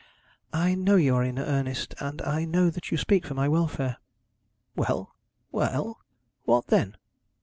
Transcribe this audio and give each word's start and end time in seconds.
'I 0.51 0.75
know 0.81 0.95
you 0.95 1.15
are 1.15 1.23
in 1.23 1.37
earnest, 1.37 1.93
and 1.99 2.23
I 2.23 2.43
know 2.43 2.71
that 2.71 2.89
you 2.89 2.97
speak 2.97 3.23
for 3.23 3.35
my 3.35 3.47
welfare.' 3.47 3.97
'Well; 4.75 5.15
well; 5.51 6.01
what 6.43 6.65
then? 6.69 6.97